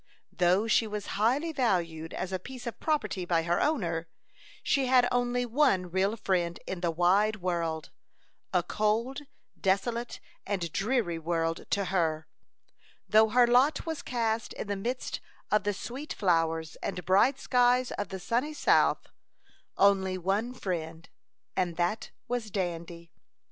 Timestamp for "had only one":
4.87-5.91